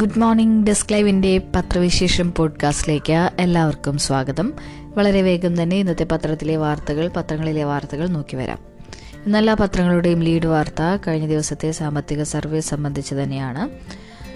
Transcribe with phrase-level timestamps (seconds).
[0.00, 4.52] Good morning desk ലൈവിന്റെ പത്രവിശേഷം പോഡ്കാസ്റ്റിലേക്ക് എല്ലാവർക്കും സ്വാഗതം.
[4.96, 8.58] വളരെ വേഗം തന്നെ ഇന്നത്തെ പത്രത്തിലെ വാർത്തകൾ പത്രങ്ങളിലെ വാർത്തകൾ നോക്കി വരാം.
[9.26, 13.68] ഇന്നെല്ലാ പത്രങ്ങളുടെയും ലീഡ് വാർത്ത കഴിഞ്ഞ ദിവസത്തെ സാമ്പത്തിക സർവേ സംബന്ധിച്ച് തന്നെയാണ്.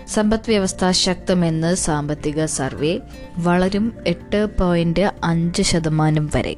[0.09, 3.01] സമ്പദ് വ്യവസ്ഥ ശക്തമെന്ന് സാമ്പത്തിക സർവേ
[3.38, 6.56] വളരും എട്ട് പോയിന്റ് അഞ്ച് ശതമാനം വരെ.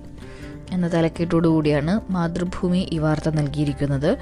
[0.71, 4.17] എന്ന തലക്കെട്ടോടുകൂടിയാണ് മാതൃഭൂമി ഈ വാർത്ത നൽകിയിരിക്കുന്നത്.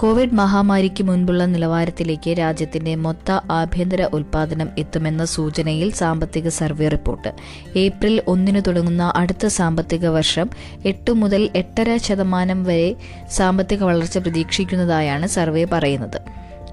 [0.00, 7.32] കോവിഡ് മഹാമാരിക്ക് മുൻപുള്ള നിലവാരത്തിലേക്ക് രാജ്യത്തിന്റെ മൊത്ത ആഭ്യന്തര ഉൽപാദനം എത്തുമെന്ന സൂചനയിൽ സാമ്പത്തിക സർവേ റിപ്പോർട്ട്.
[7.78, 10.50] ഏപ്രിൽ ഒന്നിന് തുടങ്ങുന്ന അടുത്ത സാമ്പത്തിക വർഷം
[10.84, 12.96] എട്ട് മുതൽ എട്ടര ശതമാനം വരെ
[13.30, 16.20] സാമ്പത്തിക വളർച്ച പ്രതീക്ഷിക്കുന്നതായാണ് സർവേ പറയുന്നത്.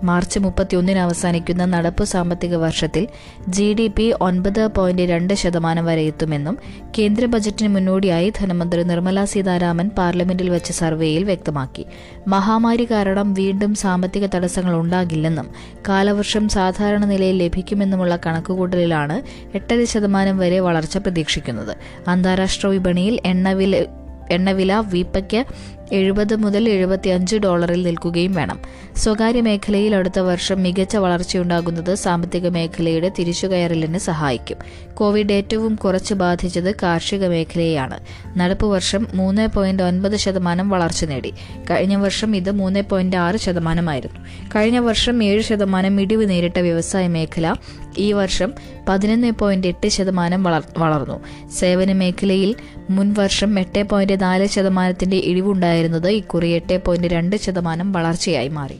[0.03, 3.07] മാർച്ച് മുപ്പത്തിയൊന്നിന് അവസാനിക്കുന്ന നടപ്പ് സാമ്പത്തിക വർഷത്തിൽ
[3.49, 6.57] ജി ഡി പി ഒൻപത് പോയിന്റ് രണ്ട് ശതമാനം വരെ എത്തുമെന്നും
[6.97, 11.85] കേന്ദ്ര ബജറ്റിന് മുന്നോടിയായി ധനമന്ത്രി നിർമ്മലാ സീതാരാമൻ പാർലമെന്റിൽ വെച്ച സർവേയിൽ വ്യക്തമാക്കി.
[12.27, 15.49] മഹാമാരി കാരണം വീണ്ടും സാമ്പത്തിക തടസ്സങ്ങൾ ഉണ്ടാകില്ലെന്നും
[15.89, 19.21] കാലവർഷം സാധാരണ നിലയിൽ ലഭിക്കുമെന്നുമുള്ള കണക്കുകൂട്ടലിലാണ്
[19.55, 21.77] എട്ടര ശതമാനം വരെ വളർച്ച പ്രതീക്ഷിക്കുന്നത്.
[22.07, 23.85] അന്താരാഷ്ട്ര വിപണിയിൽ എണ്ണവില
[24.31, 25.45] എണ്ണവില വീപ്പയ്ക്ക്
[25.91, 28.59] എഴുപത് മുതൽ എഴുപത്തിയഞ്ച് ഡോളറിൽ നിൽക്കുകയും വേണം.
[28.95, 34.57] സ്വകാര്യ മേഖലയിൽ അടുത്ത വർഷം മികച്ച വളർച്ചയുണ്ടാകുന്നത് സാമ്പത്തിക മേഖലയുടെ തിരിച്ചുകയറലിന് സഹായിക്കും.
[34.93, 37.99] കോവിഡ് ഏറ്റവും കുറച്ച് ബാധിച്ചത് കാർഷിക മേഖലയെയാണ്.
[38.37, 41.33] നടപ്പ് വർഷം മൂന്ന് പോയിന്റ് ഒൻപത് ശതമാനം വളർച്ച നേടി.
[41.69, 44.19] കഴിഞ്ഞ വർഷം ഇത് മൂന്ന് പോയിന്റ് ആറ് ശതമാനമായിരുന്നു.
[44.55, 47.55] കഴിഞ്ഞ വർഷം ഏഴ് ശതമാനം ഇടിവ് നേരിട്ട വ്യവസായ മേഖല
[47.97, 48.53] ഈ വർഷം
[48.89, 51.49] പതിനൊന്ന് പോയിന്റ് എട്ട് ശതമാനം വളർ വളർന്നു.
[51.49, 52.55] സേവന മേഖലയിൽ
[52.89, 58.75] മുൻ വർഷം എട്ട് പോയിന്റ് നാല് ശതമാനത്തിന്റെ ഇടിവുണ്ടായിരുന്നത് ഇക്കുറി എട്ട് പോയിന്റ് രണ്ട് ശതമാനം വളർച്ചയായി മാറി.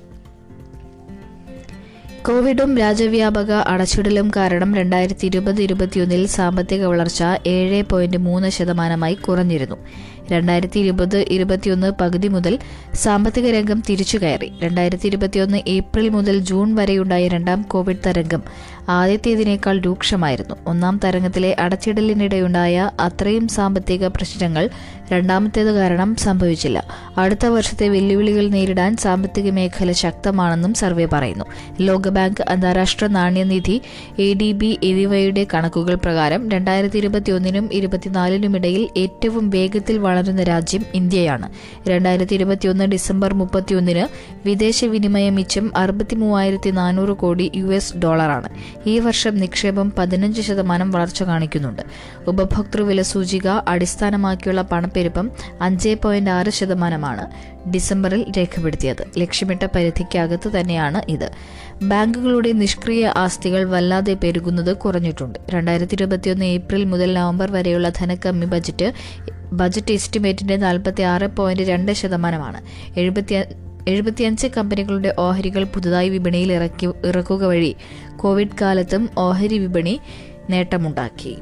[2.28, 9.76] കോവിഡും രാജ്യവ്യാപക അടച്ചിടലും കാരണം രണ്ടായിരത്തി ഇരുപത് ഇരുപത്തിയൊന്നിൽ സാമ്പത്തിക വളർച്ച ഏഴ് പോയിന്റ് മൂന്ന് ശതമാനമായി കുറഞ്ഞിരുന്നു.
[10.32, 12.60] രണ്ടായിരത്തി ഇരുപത് ഇരുപത്തിയൊന്ന് പകുതി മുതൽ
[12.94, 14.52] സാമ്പത്തിക രംഗം തിരിച്ചു കയറി.
[14.64, 18.44] രണ്ടായിരത്തി ഇരുപത്തിയൊന്ന് ഏപ്രിൽ മുതൽ ജൂൺ വരെയുണ്ടായ രണ്ടാം കോവിഡ് തരംഗം
[18.90, 20.56] ആദ്യത്തേതിനേക്കാൾ രൂക്ഷമായിരുന്നു.
[20.68, 24.70] ഒന്നാം തരംഗത്തിലെ അടച്ചിടലിനിടെയുണ്ടായ അത്രയും സാമ്പത്തിക പ്രശ്നങ്ങൾ
[25.12, 26.84] രണ്ടാമത്തേത് കാരണം സംഭവിച്ചില്ല.
[27.18, 31.46] അടുത്ത വർഷത്തെ വെല്ലുവിളികൾ നേരിടാൻ സാമ്പത്തിക മേഖല ശക്തമാണെന്നും സർവേ പറയുന്നു.
[31.82, 33.82] ലോകബാങ്ക് അന്താരാഷ്ട്ര നാണ്യനിധി
[34.20, 41.50] എ ഡി ബി എന്നിവയുടെ കണക്കുകൾ പ്രകാരം രണ്ടായിരത്തി ഇരുപത്തിയൊന്നിനും ഇരുപത്തിനാലിനുമിടയിൽ ഏറ്റവും വേഗത്തിൽ വളരുന്ന രാജ്യം ഇന്ത്യയാണ്.
[41.88, 44.08] രണ്ടായിരത്തി ഇരുപത്തിയൊന്ന് ഡിസംബർ മുപ്പത്തിയൊന്നിന്
[44.48, 48.50] വിദേശ വിനിമയ മിച്ചം അറുപത്തി മൂവായിരത്തി നാനൂറ് കോടി യു എസ് ഡോളറാണ്.
[48.86, 51.82] ഈ വർഷം നിക്ഷേപം പതിനഞ്ച് ശതമാനം വളർച്ച കാണിക്കുന്നുണ്ട്.
[52.28, 55.32] ഉപഭോക്തൃ വില സൂചിക അടിസ്ഥാനമാക്കിയുള്ള പണപ്പെരുപ്പം
[55.62, 57.28] അഞ്ച് പോയിന്റ് ആറ് ശതമാനമാണ്
[57.70, 59.06] ഡിസംബറിൽ രേഖപ്പെടുത്തിയത്.
[59.18, 61.32] ലക്ഷ്യമിട്ട പരിധിക്കകത്ത് തന്നെയാണ് ഇത്.
[61.82, 65.40] ബാങ്കുകളുടെ നിഷ്ക്രിയ ആസ്തികൾ വല്ലാതെ പെരുകുന്നത് കുറഞ്ഞിട്ടുണ്ട്.
[65.50, 68.94] രണ്ടായിരത്തി ഇരുപത്തിയൊന്ന് ഏപ്രിൽ മുതൽ നവംബർ വരെയുള്ള ധനക്കമ്മി ബജറ്റ്
[69.54, 72.62] ബജറ്റ് എസ്റ്റിമേറ്റിന്റെ നാൽപ്പത്തി ആറ് പോയിന്റ് രണ്ട് ശതമാനമാണ്.
[73.00, 73.36] എഴുപത്തി
[73.88, 77.76] എഴുപത്തിയഞ്ച് കമ്പനികളുടെ ഓഹരികൾ പുതുതായി വിപണിയിൽ ഇറക്കി ഇറക്കുക വഴി
[78.18, 80.00] കോവിഡ് കാലത്തും ഓഹരി വിപണി
[80.50, 81.38] നേട്ടമുണ്ടാക്കി.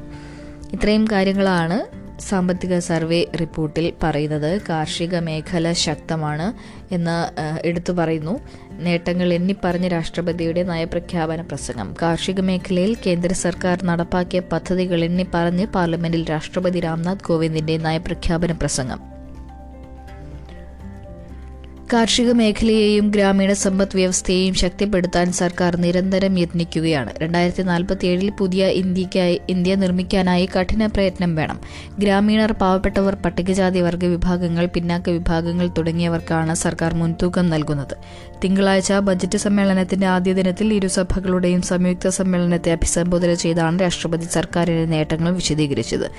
[0.72, 4.60] ഇത്രയും കാര്യങ്ങളാണ് സാമ്പത്തിക സർവേ റിപ്പോർട്ടിൽ പറയുന്നത്.
[4.68, 6.52] കാർഷിക മേഖല ശക്തമാണ്
[6.94, 8.40] എന്ന് എടുത്തു പറയുന്നു.
[8.72, 11.94] നേട്ടങ്ങൾ എണ്ണിപ്പറഞ്ഞ രാഷ്ട്രപതിയുടെ നയപ്രഖ്യാപന പ്രസംഗം.
[12.02, 19.19] കാർഷിക മേഖലയിൽ കേന്ദ്ര സർക്കാർ നടപ്പാക്കിയ പദ്ധതികൾ എണ്ണിപ്പറഞ്ഞ് പാർലമെന്റിൽ രാഷ്ട്രപതി രാംനാഥ് കോവിന്ദിന്റെ നയപ്രഖ്യാപന പ്രസംഗം.
[21.92, 27.10] കാർഷിക മേഖലയെയും ഗ്രാമീണ സമ്പദ് വ്യവസ്ഥയെയും ശക്തിപ്പെടുത്താൻ സർക്കാർ നിരന്തരം യത്നിക്കുകയാണ്.
[27.18, 31.60] രണ്ടായിരത്തി നാൽപ്പത്തി ഏഴിൽ പുതിയ ഇന്ത്യക്കായി ഇന്ത്യ നിർമ്മിക്കാനായി കഠിന പ്രയത്നം വേണം.
[31.98, 37.96] ഗ്രാമീണർ പാവപ്പെട്ടവർ പട്ടികജാതി വർഗ വിഭാഗങ്ങൾ പിന്നാക്ക വിഭാഗങ്ങൾ തുടങ്ങിയവർക്കാണ് സർക്കാർ മുൻതൂക്കം നൽകുന്നത്.
[38.44, 46.10] തിങ്കളാഴ്ച ബജറ്റ് സമ്മേളനത്തിന്റെ ആദ്യ ദിനത്തിൽ ഇരുസഭകളുടെയും സംയുക്ത സമ്മേളനത്തെ അഭിസംബോധന ചെയ്താണ് രാഷ്ട്രപതി സർക്കാരിന്റെ നേട്ടങ്ങൾ വിശദീകരിച്ചത്.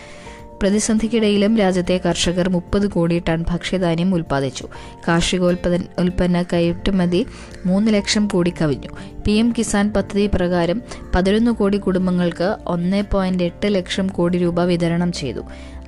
[0.62, 4.68] പ്രതിസന്ധിക്കിടയിലും രാജ്യത്തെ കർഷകർ മുപ്പത് കോടി ടൺ ഭക്ഷ്യധാന്യം ഉൽപ്പാദിച്ചു.
[5.08, 7.26] കാർഷികോൽപ്പന്ന ഉൽപ്പന്ന കയറ്റുമതി
[7.66, 8.90] മൂന്ന് ലക്ഷം കോടി കവിഞ്ഞു.
[9.26, 10.82] പി എം കിസാൻ പദ്ധതി പ്രകാരം
[11.16, 15.42] പതിനൊന്ന് കോടി കുടുംബങ്ങൾക്ക് ഒന്ന് പോയിന്റ് എട്ട് ലക്ഷം കോടി രൂപ വിതരണം ചെയ്തു.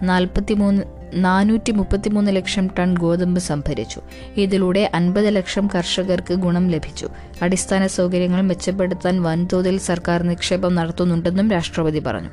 [0.03, 4.01] നാൽപ്പത്തിമൂന്ന് നാനൂറ്റി മുപ്പത്തിമൂന്ന് ലക്ഷം ടൺ ഗോതമ്പ് സംഭരിച്ചു.
[4.37, 7.09] ഇതിലൂടെ അൻപത് ലക്ഷം കർഷകർക്ക് ഗുണം ലഭിച്ചു.
[7.41, 12.29] അടിസ്ഥാന സൗകര്യങ്ങൾ മെച്ചപ്പെടുത്താൻ വൻതോതിൽ സർക്കാർ നിക്ഷേപം നടത്തുന്നുണ്ടെന്നും രാഷ്ട്രപതി പറഞ്ഞു.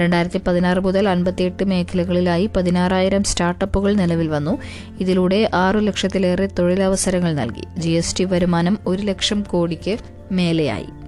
[0.00, 4.58] രണ്ടായിരത്തി പതിനാറ് മുതൽ അൻപത്തിയെട്ട് മേഖലകളിലായി പതിനാറായിരം സ്റ്റാർട്ടപ്പുകൾ നിലവിൽ വന്നു.
[5.00, 7.64] ഇതിലൂടെ ആറു ലക്ഷത്തിലേറെ തൊഴിലവസരങ്ങൾ നൽകി.
[7.78, 9.98] ജി വരുമാനം ഒരു ലക്ഷം കോടിക്ക്
[10.32, 11.03] മേലെയായി.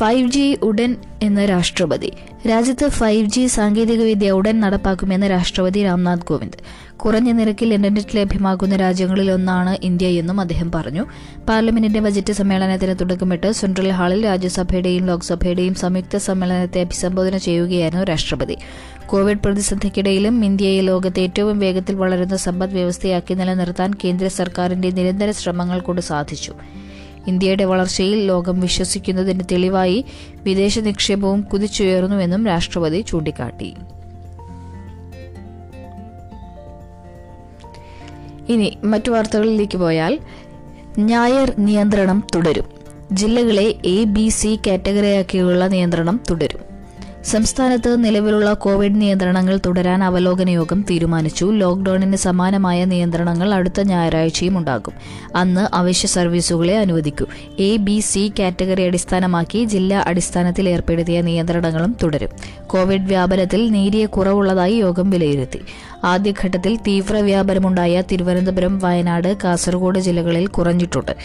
[0.00, 2.12] ഫൈവ് ജി ഉടൻ എന്ന് രാഷ്ട്രപതി.
[2.48, 6.58] രാജ്യത്ത് ഫൈവ് ജി സാങ്കേതികവിദ്യ ഉടൻ നടപ്പാക്കുമെന്ന് രാഷ്ട്രപതി രാംനാഥ് കോവിന്ദ്.
[6.96, 11.06] കുറഞ്ഞ നിരക്കിൽ ഇന്റർനെറ്റ് ലഭ്യമാകുന്ന രാജ്യങ്ങളിൽ ഒന്നാണ് ഇന്ത്യ എന്നും അദ്ദേഹം പറഞ്ഞു.
[11.48, 18.56] പാർലമെന്റിന്റെ ബജറ്റ് സമ്മേളനത്തിന് തുടക്കമിട്ട് സെൻട്രൽ ഹാളിൽ രാജ്യസഭയുടെയും ലോക്സഭയുടെയും സംയുക്ത സമ്മേളനത്തെ അഭിസംബോധന ചെയ്യുകയായിരുന്നു രാഷ്ട്രപതി.
[19.06, 26.00] കോവിഡ് പ്രതിസന്ധിക്കിടയിലും ഇന്ത്യയെ ലോകത്തെ ഏറ്റവും വേഗത്തിൽ വളരുന്ന സമ്പദ് വ്യവസ്ഥയാക്കി നിലനിർത്താൻ കേന്ദ്ര സർക്കാരിന്റെ നിരന്തര ശ്രമങ്ങൾ കൊണ്ട്
[26.00, 26.52] സാധിച്ചു.
[27.30, 29.98] ഇന്ത്യയുടെ വളർച്ചയിൽ ലോകം വിശ്വസിക്കുന്നതിന് തെളിവായി
[30.42, 33.74] വിദേശ നിക്ഷേപവും കുതിച്ചുയർന്നുവെന്നും രാഷ്ട്രപതി ചൂണ്ടിക്കാട്ടി.
[38.48, 40.18] ഇനി മറ്റു വാർത്തകളിലേക്ക് പോയാൽ
[40.98, 42.68] ഞായർ നിയന്ത്രണം തുടരും.
[43.12, 46.69] ജില്ലകളെ എ ബി സി കാറ്റഗറിയാക്കിയുള്ള നിയന്ത്രണം തുടരും.
[47.24, 51.44] സംസ്ഥാനത്ത് നിലവിലുള്ള കോവിഡ് നിയന്ത്രണങ്ങൾ തുടരാൻ അവലോകന യോഗം തീരുമാനിച്ചു.
[51.44, 54.92] ലോക്ഡൌണിന് സമാനമായ നിയന്ത്രണങ്ങൾ അടുത്ത ഞായറാഴ്ചയും ഉണ്ടാകും.
[55.36, 57.26] അന്ന് അവശ്യ സർവീസുകളെ അനുവദിക്കൂ.
[57.58, 62.28] എ ബി സി കാറ്റഗറി അടിസ്ഥാനമാക്കി ജില്ലാ അടിസ്ഥാനത്തിൽ ഏർപ്പെടുത്തിയ നിയന്ത്രണങ്ങളും തുടരും.
[62.66, 65.60] കോവിഡ് വ്യാപനത്തിൽ നേരിയ കുറവുള്ളതായി യോഗം വിലയിരുത്തി.
[66.04, 71.16] ആദ്യഘട്ടത്തിൽ തീവ്ര വ്യാപനമുണ്ടായ തിരുവനന്തപുരം വയനാട് കാസർഗോഡ് ജില്ലകളിൽ കുറഞ്ഞിട്ടുണ്ട്.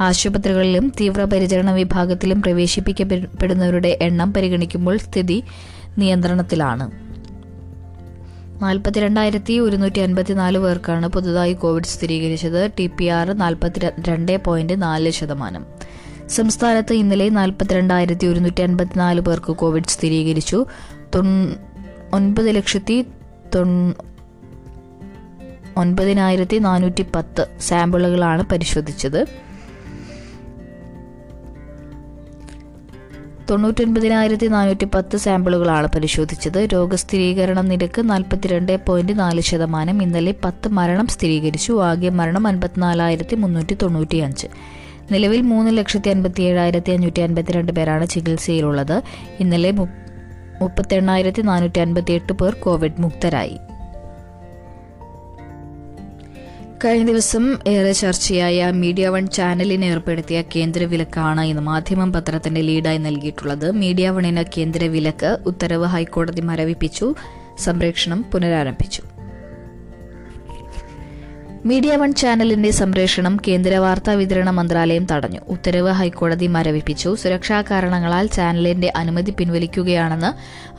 [0.00, 5.42] ആശുപത്രികളിലും തീവ്രപരിചരണ വിഭാഗത്തിലും പ്രവേശിപ്പിക്കപ്പെടുന്നവരുടെ എണ്ണം പരിഗണിക്കുമ്പോൾ സ്ഥിതി
[5.98, 6.90] നിയന്ത്രണത്തിലാണ്.
[8.62, 12.70] നാൽപ്പത്തിരണ്ടായിരത്തി ഒരുന്നൂറ്റി അൻപത്തിനാല് പേർക്കാണ് പുതുതായി കോവിഡ് സ്ഥിരീകരിച്ചത്.
[12.78, 15.66] ടി പി ആർ നാൽപ്പത്തി രണ്ട് പോയിന്റ് നാല് ശതമാനം.
[16.28, 20.66] സംസ്ഥാനത്ത് ഇന്നലെ നാൽപ്പത്തിരണ്ടായിരത്തി ഒരുന്നൂറ്റി അൻപത്തിനാല് പേർക്ക് കോവിഡ് സ്ഥിരീകരിച്ചു.
[22.12, 23.06] ഒൻപത് ലക്ഷത്തി
[25.76, 29.43] ഒൻപതിനായിരത്തി നാനൂറ്റി പത്ത് സാമ്പിളുകളാണ് പരിശോധിച്ചത്.
[33.50, 36.68] തൊണ്ണൂറ്റൊൻപതിനായിരത്തി നാനൂറ്റി പത്ത് സാമ്പിളുകളാണ് പരിശോധിച്ചത്.
[36.72, 40.02] രോഗസ്ഥിരീകരണ നിരക്ക് നാൽപ്പത്തിരണ്ട് പോയിന്റ് നാല് ശതമാനം.
[40.02, 41.72] ഇന്നലെ പത്ത് മരണം സ്ഥിരീകരിച്ചു.
[41.82, 44.46] ആകെ മരണം അൻപത്തിനാലായിരത്തി മുന്നൂറ്റി തൊണ്ണൂറ്റി അഞ്ച്
[45.12, 49.02] നിലവിൽ മൂന്ന് ലക്ഷത്തി അൻപത്തി ഏഴായിരത്തി അഞ്ഞൂറ്റി അൻപത്തിരണ്ട് പേരാണ് ചികിത്സയിലുള്ളത്.
[49.40, 53.56] ഇന്നലെ മുപ്പത്തി എണ്ണായിരത്തി നാനൂറ്റി അൻപത്തി എട്ട് പേർ കോവിഡ് മുക്തരായി.
[56.84, 63.70] കഴിഞ്ഞ ദിവസം ഏറെ ചർച്ചയായ മീഡിയ വൺ ചാനലിന് ഏർപ്പെടുത്തിയ കേന്ദ്ര വിലക്കാണ് ഇന്ന് മാധ്യമം പത്രത്തിന്റെ ലീഡായി നൽകിയിട്ടുള്ളത്.
[63.72, 67.14] മീഡിയ വണിന് കേന്ദ്ര വിലക്ക് ഉത്തരവ് ഹൈക്കോടതി മരവിപ്പിച്ചു
[67.58, 69.13] സംപ്രേഷണം പുനരാരംഭിച്ചു.
[71.66, 75.40] മീഡിയ വൺ ചാനലിന്റെ സംപ്രേഷണം കേന്ദ്ര വാർത്താ വിതരണ മന്ത്രാലയം തടഞ്ഞു.
[75.48, 77.16] ഉത്തരവ് ഹൈക്കോടതി മരവിപ്പിച്ചു.
[77.22, 80.30] സുരക്ഷാ കാരണങ്ങളാൽ ചാനലിന്റെ അനുമതി പിൻവലിക്കുകയാണെന്ന്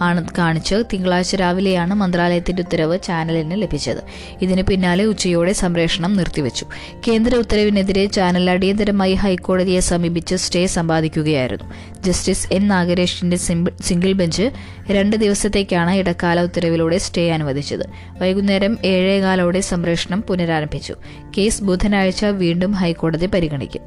[0.03, 3.97] ആണ് കാണിച്ച് തിങ്കളാഴ്ച രാവിലെയാണ് മന്ത്രാലയത്തിന്റെ ഉത്തരവ് ചാനലിന് ലഭിച്ചത്.
[4.41, 6.65] ഇതിന് പിന്നാലെ ഉച്ചയോടെ സംപ്രേഷണം നിർത്തിവച്ചു.
[7.07, 11.65] കേന്ദ്ര ഉത്തരവിനെതിരെ ചാനൽ അടിയന്തരമായി ഹൈക്കോടതിയെ സമീപിച്ച് സ്റ്റേ സമ്പാദിക്കുകയായിരുന്നു.
[12.05, 13.37] ജസ്റ്റിസ് എൻ നാഗരേഷിന്റെ
[13.81, 14.45] സിംഗിൾ ബെഞ്ച്
[14.91, 17.85] രണ്ട് ദിവസത്തേക്കാണ് ഇടക്കാല ഉത്തരവിലൂടെ സ്റ്റേ അനുവദിച്ചത്.
[18.21, 20.95] വൈകുന്നേരം ഏഴേകാലോടെ സംപ്രേഷണം പുനരാരംഭിച്ചു.
[21.37, 23.81] കേസ് ബുധനാഴ്ച വീണ്ടും ഹൈക്കോടതി പരിഗണിക്കും.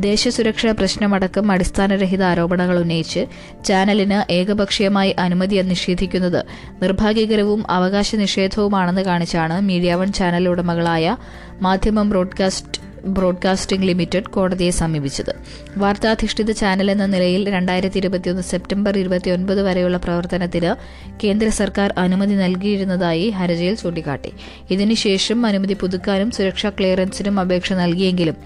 [0.00, 3.26] ദേശസുരക്ഷാ പ്രശ്നമടക്കം അടിസ്ഥാനരഹിത ആരോപണങ്ങൾ ഉന്നയിച്ച്
[3.64, 6.40] ചാനലിന് ഏകപക്ഷീയമായി അനുമതി നിഷേധിക്കുന്നത്
[6.82, 11.16] നിർഭാഗ്യകരവും അവകാശ നിഷേധവുമാണെന്ന് കാണിച്ചാണ് മീഡിയ വൺ ചാനൽ ഉടമകളായ
[11.60, 15.34] മാധ്യമം ബ്രോഡ്കാസ്റ്റ് ബ്രോഡ്കാസ്റ്റിംഗ് ലിമിറ്റഡ് കോടതിയെ സമീപിച്ചത്.
[15.76, 20.74] വാർത്താധിഷ്ഠിത ചാനൽ എന്ന നിലയിൽ രണ്ടായിരത്തി ഇരുപത്തിയൊന്ന് സെപ്റ്റംബർ ഇരുപത്തിയൊൻപത് വരെയുള്ള പ്രവർത്തനത്തിന്
[21.24, 24.32] കേന്ദ്ര സർക്കാർ അനുമതി നൽകിയിരുന്നതായി ഹർജിയിൽ ചൂണ്ടിക്കാട്ടി.
[24.70, 28.36] ഇതിനുശേഷം അനുമതി പുതുക്കാനും സുരക്ഷാ ക്ലിയറൻസിനും അപേക്ഷ നൽകിയെങ്കിലും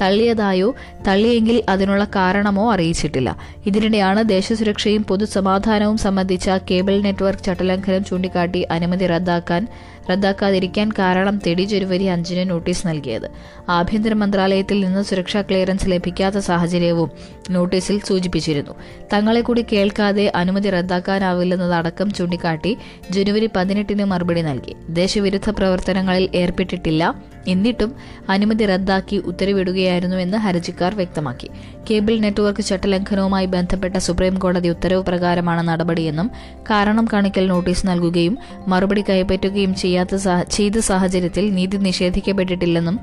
[0.00, 0.74] തള്ളിയതായോ
[1.08, 3.36] തള്ളിയെങ്കിൽ അതിനുള്ള കാരണമോ അറിയിച്ചിട്ടില്ല.
[3.66, 9.68] ഇതിനിടെയാണ് ദേശസുരക്ഷയും പൊതുസമാധാനവും സംബന്ധിച്ച കേബിൾ നെറ്റ്വർക്ക് ചട്ടലംഘനം ചൂണ്ടിക്കാട്ടി അനുമതി റദ്ദാക്കാൻ
[10.10, 13.30] റദ്ദാക്കാതിരിക്കാൻ കാരണം തേടി ജനുവരി അഞ്ചിന് നോട്ടീസ് നൽകിയത്.
[13.68, 17.10] ആഭ്യന്തര മന്ത്രാലയത്തിൽ നിന്ന് സുരക്ഷാ ക്ലിയറൻസ് ലഭിക്കാത്ത സാഹചര്യവും
[17.50, 18.74] നോട്ടീസിൽ സൂചിപ്പിച്ചിരുന്നു.
[19.12, 22.76] തങ്ങളെ കൂടി കേൾക്കാതെ അനുമതി റദ്ദാക്കാനാവില്ലെന്നതടക്കം ചൂണ്ടിക്കാട്ടി
[23.10, 24.76] ജനുവരി പതിനെട്ടിന് മറുപടി നൽകി.
[24.88, 27.14] ദേശവിരുദ്ധ പ്രവർത്തനങ്ങളിൽ ഏർപ്പെട്ടിട്ടില്ല.
[27.48, 27.94] എന്നിട്ടും
[28.28, 31.50] അനുമതി റദ്ദാക്കി ഉത്തരവിടുകയായിരുന്നുവെന്ന് ഹർജിക്കാർ വ്യക്തമാക്കി.
[31.90, 36.30] കേബിൾ നെറ്റ്വർക്ക് ചട്ടലംഘനവുമായി ബന്ധപ്പെട്ട സുപ്രീം കോടതി ഉത്തരവ് പ്രകാരമാണ് നടപടിയെന്നും
[36.62, 38.38] കാരണം കാണിക്കൽ നോട്ടീസ് നൽകുകയും
[38.68, 43.00] മറുപടി കൈപ്പറ്റുകയും ചെയ്യാത്ത ചെയ്ത സാഹചര്യത്തിൽ നീതി നിഷേധിക്കപ്പെട്ടിട്ടില്ലെന്നും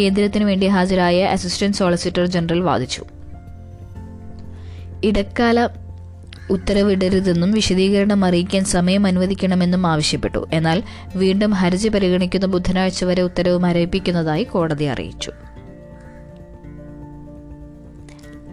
[0.00, 3.04] കേന്ദ്രത്തിനു വേണ്ടി ഹാജരായ അസിസ്റ്റന്റ് സോളിസിറ്റർ ജനറൽ വാദിച്ചു.
[5.04, 5.68] ഇടക്കാല
[6.50, 10.48] ഉത്തരവിടരുതെന്നും വിശദീകരണം അറിയിക്കാൻ സമയം അനുവദിക്കണമെന്നും ആവശ്യപ്പെട്ടു.
[10.52, 10.82] എന്നാൽ
[11.16, 15.32] വീണ്ടും ഹർജി പരിഗണിക്കുന്ന ബുധനാഴ്ച വരെ ഉത്തരവ് മരവിപ്പിക്കുന്നതായി കോടതി അറിയിച്ചു.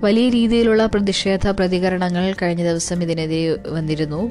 [0.03, 4.21] വലിയ രീതിയിലുള്ള പ്രതിഷേധ പ്രതികരണങ്ങൾ കഴിഞ്ഞ ദിവസം ഇതിനെതിരെ വന്നിരുന്നു.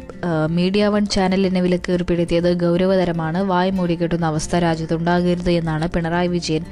[0.57, 3.41] മീഡിയ വൺ ചാനലിനെ വിലക്കേർപ്പെടുത്തിയത് ഗൗരവതരമാണ്.
[3.51, 6.65] വായ് മൂടിക്കെട്ടുന്ന അവസ്ഥ രാജ്യത്തുണ്ടാകരുത് എന്നാണ് പിണറായി വിജയൻ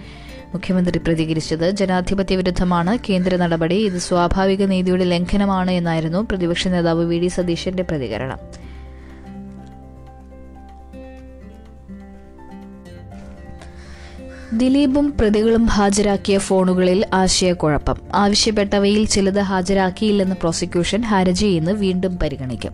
[0.55, 1.67] മുഖ്യമന്ത്രി പ്രതികരിച്ചത്.
[1.81, 3.79] ജനാധിപത്യ വിരുദ്ധമാണ് കേന്ദ്ര നടപടി.
[3.89, 8.41] ഇത് സ്വാഭാവിക നീതിയുടെ ലംഘനമാണ് എന്നായിരുന്നു പ്രതിപക്ഷ നേതാവ് വി ഡി സതീശന്റെ പ്രതികരണം.
[14.53, 17.97] ദിലീപും പ്രതികളും ഹാജരാക്കിയ ഫോണുകളിൽ ആശയക്കുഴപ്പം.
[18.15, 22.73] ആവശ്യപ്പെട്ടവയിൽ ചിലത് ഹാജരാക്കിയില്ലെന്ന് പ്രോസിക്യൂഷൻ ഹർജി ഇന്ന് വീണ്ടും പരിഗണിക്കും.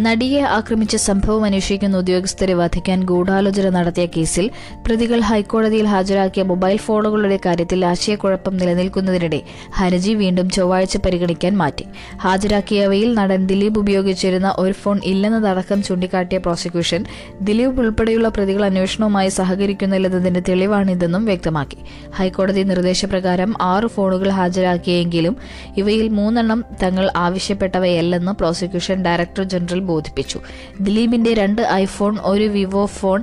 [0.00, 4.50] നടിയെ ആക്രമിച്ച സംഭവം അന്വേഷിക്കുന്ന ഉദ്യോഗസ്ഥരെ വധിക്കാൻ ഗൂഢാലോചന നടത്തിയ കേസിൽ
[4.86, 9.42] പ്രതികൾ ഹൈക്കോടതിയിൽ ഹാജരാക്കിയ മൊബൈൽ ഫോണുകളുടെ കാര്യത്തിൽ ആശയക്കുഴപ്പം നിലനിൽക്കുന്നതിനിടെ
[9.74, 11.84] ഹർജി വീണ്ടും ചൊവ്വാഴ്ച പരിഗണിക്കാൻ മാറ്റി.
[12.16, 17.04] ഹാജരാക്കിയവയിൽ നടൻ ദിലീപ് ഉപയോഗിച്ചിരുന്ന ഒരു ഫോൺ ഇല്ലെന്നതടക്കം ചൂണ്ടിക്കാട്ടിയ പ്രോസിക്യൂഷൻ
[17.42, 21.78] ദിലീപ് ഉൾപ്പെടെയുള്ള പ്രതികൾ അന്വേഷണവുമായി സഹകരിക്കുന്നില്ലെന്നതിന്റെ തെളിവാണിതെന്നും നൽകിയിട്ടുണ്ടെന്നും വ്യക്തമാക്കി.
[22.18, 25.36] ഹൈക്കോടതി നിർദ്ദേശപ്രകാരം ആറ് ഫോണുകൾ ഹാജരാക്കിയെങ്കിലും
[25.76, 30.38] ഇവയിൽ മൂന്നെണ്ണം തങ്ങൾ ആവശ്യപ്പെട്ടവയല്ലെന്ന് പ്രോസിക്യൂഷൻ ഡയറക്ടർ ജനറൽ ബോധിപ്പിച്ചു.
[30.80, 33.22] ദിലീപിന്റെ രണ്ട് ഐഫോൺ ഒരു വിവോ ഫോൺ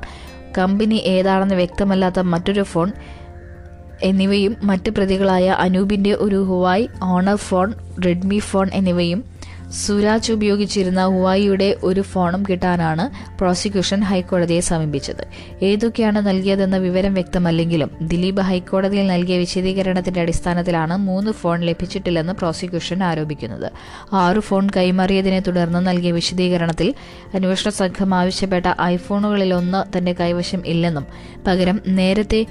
[0.57, 2.89] കമ്പനി ഏതാണെന്ന് വ്യക്തമല്ലാത്ത മറ്റൊരു ഫോൺ
[4.03, 7.67] എന്നിവയും മറ്റ് പ്രതികളായ അനൂപിന്റെ ഒരു Huawei Honor phone
[8.05, 9.19] Redmi phone എന്നിവയും
[9.71, 13.03] സുരാജ് ഉപയോഗിച്ചിരുന്ന ഹുവായിയുടെ ഒരു ഫോണും കിട്ടാനാണ്
[13.37, 15.23] പ്രോസിക്യൂഷൻ ഹൈക്കോടതിയെ സമീപിച്ചത്.
[15.63, 23.71] ഏതൊക്കെയാണ് നൽകിയതെന്ന വിവരം വ്യക്തമല്ലെങ്കിലും ദിലീപ് ഹൈക്കോടതിയിൽ നൽകിയ വിശദീകരണത്തിന്റെ അടിസ്ഥാനത്തിലാണ് മൂന്ന് ഫോൺ ലഭിച്ചിട്ടില്ലെന്ന് പ്രോസിക്യൂഷൻ ആരോപിക്കുന്നത്.
[24.13, 26.93] ആറ് ഫോൺ കൈമാറിയതിനെ തുടർന്ന് നൽകിയ വിശദീകരണത്തിൽ
[27.35, 31.07] അന്വേഷണ സംഘം ആവശ്യപ്പെട്ട ഐഫോണുകളിലൊന്ന് തന്റെ കൈവശം ഇല്ലെന്നും
[31.47, 32.45] പകരം നേരത്തെ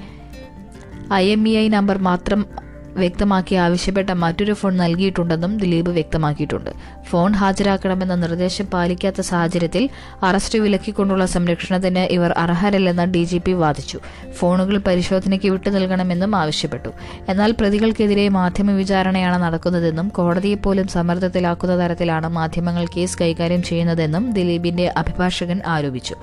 [1.13, 6.69] I M E I number മാത്രം വ്യക്തമാക്കി ആവശ്യപ്പെട്ട മറ്റൊരു ഫോൺ നൽകിയിട്ടുണ്ടെന്നും ദിലീപ് വ്യക്തമാക്കിയിട്ടുണ്ട്.
[7.03, 9.89] ഫോൺ ഹാജരാക്കണമെന്ന നിർദ്ദേശം പാലിക്കാത്ത സാഹചര്യത്തിൽ
[10.23, 13.99] അറസ്റ്റ് വിലക്കിക്കൊണ്ടുള്ള സംരക്ഷണത്തിന് ഇവർ അർഹരല്ലെന്ന് ഡി ജി പി വാദിച്ചു.
[14.33, 16.89] ഫോണുകൾ പരിശോധനയ്ക്ക് വിട്ടു നൽകണമെന്നും ആവശ്യപ്പെട്ടു.
[17.29, 26.15] എന്നാൽ പ്രതികൾക്കെതിരെ മാധ്യമ വിചാരണയാണ് നടക്കുന്നതെന്നും കോടതിയെപ്പോലും സമ്മർദ്ദത്തിലാക്കുന്ന തരത്തിലാണ് മാധ്യമങ്ങൾ കേസ് കൈകാര്യം ചെയ്യുന്നതെന്നും ദിലീപിന്റെ അഭിഭാഷകൻ ആരോപിച്ചു.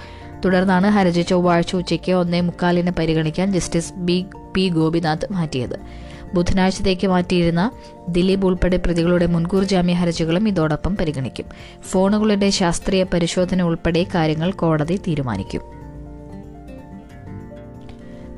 [0.45, 6.09] തുടർന്നാണ് ഹർജി ചൊവ്വാഴ്ച ഉച്ചയ്ക്ക് ഒന്നേ മുക്കാലിന് പരിഗണിക്കാൻ ജസ്റ്റിസ് ബി പി ഗോപിനാഥ് മാറ്റിയത്.
[6.35, 7.71] ബുധനാഴ്ചത്തേക്ക് മാറ്റിയിരുന്ന
[8.09, 11.45] ദിലീപ് ഉൾപ്പെടെ പ്രതികളുടെ മുൻകൂർ ജാമ്യ ഹർജികളും ഇതോടൊപ്പം പരിഗണിക്കും.
[11.83, 15.63] ഫോണുകളുടെ ശാസ്ത്രീയ പരിശോധന ഉൾപ്പെടെ കാര്യങ്ങൾ കോടതി തീരുമാനിക്കും.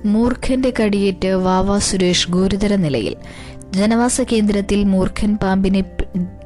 [0.05, 3.17] മൂർഖന്റെ കടിയേറ്റ് വാവ സുരേഷ് ഗുരുതര നിലയിൽ.
[3.71, 5.85] ജനവാസ കേന്ദ്രത്തിൽ മൂർഖൻ പാമ്പിനെ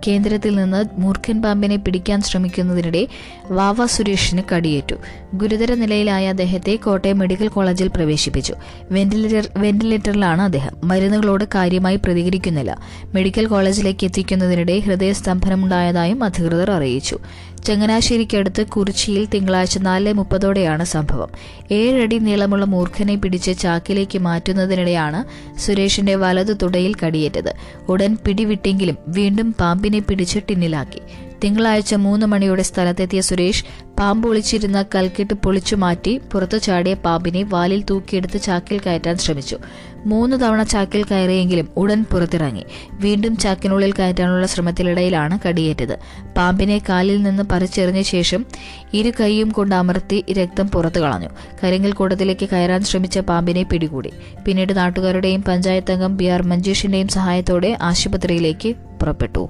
[0.07, 3.09] കേന്ദ്രത്തിൽ നിന്ന് മൂർഖൻ പാമ്പിനെ പിടിക്കാൻ ശ്രമിക്കുന്നതിനിടെ
[3.51, 4.95] വാവ സുരേഷിന് കടിയേറ്റു.
[5.35, 8.55] ഗുരുതര നിലയിലായ അദ്ദേഹത്തെ കോട്ടയം മെഡിക്കൽ കോളേജിൽ പ്രവേശിപ്പിച്ചു.
[8.91, 10.73] വെന്റിലേറ്റർ വെന്റിലേറ്ററിലാണ് അദ്ദേഹം.
[10.85, 12.79] മരുന്നുകളോട് കാര്യമായി പ്രതികരിക്കുന്നില്ല.
[13.15, 17.19] മെഡിക്കൽ കോളേജിലേക്ക് എത്തിക്കുന്നതിനിടെ ഹൃദയസ്തംഭനമുണ്ടായതായും അധികൃതർ അറിയിച്ചു.
[17.65, 21.29] ചങ്ങനാശ്ശേരിക്കടുത്ത് കുറിച്ചിയിൽ തിങ്കളാഴ്ച നാല് മുപ്പതോടെയാണ് സംഭവം.
[21.71, 25.25] ഏഴടി നീളമുള്ള മൂർഖനെ പിടിച്ച് ചാക്കിലേക്ക് മാറ്റുന്നതിനിടെയാണ്
[25.61, 27.55] സുരേഷിന്റെ വലതു തുടയിൽ കടിയേറ്റത്.
[27.89, 31.01] ഉടൻ പിടിവിട്ടെങ്കിലും വീണ്ടും പാമ്പിനെ പിടിച്ച് ടിന്നിലാക്കി.
[31.45, 33.65] തിങ്കളാഴ്ച മൂന്ന് മണിയോടെ സ്ഥലത്തെത്തിയ സുരേഷ്
[34.01, 39.59] പാമ്പ് ഒളിച്ചിരുന്ന കൽക്കെട്ട് പൊളിച്ചു മാറ്റി പുറത്തു ചാടിയ പാമ്പിനെ വാലിൽ തൂക്കിയെടുത്ത് ചാക്കിൽ കയറ്റാൻ ശ്രമിച്ചു.
[40.07, 42.65] മൂന്ന് തവണ ചാക്കിൽ കയറിയെങ്കിലും ഉടൻ പുറത്തിറങ്ങി.
[42.93, 45.99] വീണ്ടും ചാക്കിനുള്ളിൽ കയറ്റാനുള്ള ശ്രമത്തിനിടയിലാണ് കടിയേറ്റത്.
[46.37, 48.47] പാമ്പിനെ കാലിൽ നിന്ന് പറിച്ചെറിഞ്ഞ ശേഷം
[48.95, 51.29] ഇരു കൈയും കൊണ്ട് അമർത്തി രക്തം പുറത്തു കളഞ്ഞു.
[51.65, 54.11] കരിങ്കൽ കൂടത്തിലേക്ക് കയറാൻ ശ്രമിച്ച പാമ്പിനെ പിടികൂടി.
[54.47, 59.49] പിന്നീട് നാട്ടുകാരുടെയും പഞ്ചായത്ത് അംഗം ബി ആർ മഞ്ജീഷിന്റെയും സഹായത്തോടെ ആശുപത്രിയിലേക്ക് പുറപ്പെട്ടു.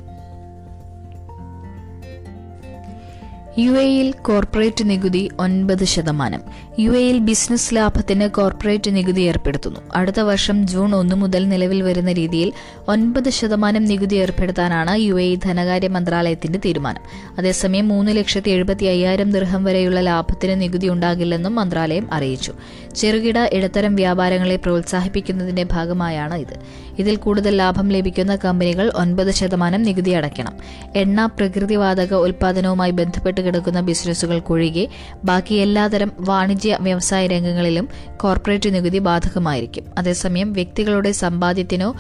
[3.59, 6.43] യു എയിൽ കോർപ്പറേറ്റ് നികുതി ഒൻപത് ശതമാനം.
[6.79, 9.81] യു എയിൽ ബിസിനസ് ലാഭത്തിന് കോർപ്പറേറ്റ് നികുതി ഏർപ്പെടുത്തുന്നു.
[9.95, 12.53] അടുത്ത വർഷം ജൂൺ ഒന്ന് മുതൽ നിലവിൽ വരുന്ന രീതിയിൽ
[12.89, 17.03] ഒൻപത് ശതമാനം നികുതി ഏർപ്പെടുത്താനാണ് യു എ ധനകാര്യ മന്ത്രാലയത്തിന്റെ തീരുമാനം.
[17.39, 22.53] അതേസമയം മൂന്ന് ലക്ഷത്തി എഴുപത്തി അയ്യായിരം ദൃഹം വരെയുള്ള ലാഭത്തിന് നികുതി ഉണ്ടാകില്ലെന്നും മന്ത്രാലയം അറിയിച്ചു.
[22.97, 26.57] ചെറുകിട ഇടത്തരം വ്യാപാരങ്ങളെ പ്രോത്സാഹിപ്പിക്കുന്നതിന്റെ ഭാഗമായാണ് ഇത്.
[26.99, 30.53] ഇതിൽ കൂടുതൽ ലാഭം ലഭിക്കുന്ന കമ്പനികൾ ഒൻപത് ശതമാനം നികുതി അടയ്ക്കണം.
[30.97, 34.89] എണ്ണ പ്രകൃതിവാതക ഉൽപാദനവുമായി ബന്ധപ്പെട്ട് കിടക്കുന്ന ബിസിനസ്സുകൾക്കൊഴികെ
[35.25, 39.85] ബാക്കി എല്ലാതരം വാണിജ്യ വ്യവസായ രംഗങ്ങളിലും കോർപ്പറേറ്റ് നികുതി ബാധകമായിരിക്കും.
[39.99, 41.95] അതേസമയം വ്യക്തികളുടെ സമ്പാദ്യത്തിനോ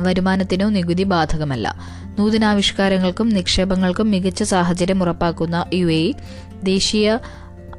[0.00, 1.76] വരുമാനത്തിനോ നികുതി ബാധകമല്ല.
[2.18, 6.12] നൂതനാവിഷ്കാരങ്ങൾക്കും നിക്ഷേപങ്ങൾക്കും മികച്ച സാഹചര്യം ഉറപ്പാക്കുന്ന യു എ
[6.62, 7.18] ദേശീയ